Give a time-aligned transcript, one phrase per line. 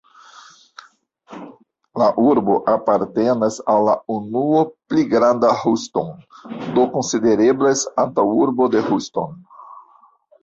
[2.01, 6.09] La urbo apartenas al la unuo "Pli granda Houston",
[6.79, 9.37] do konsidereblas antaŭurbo de Houston.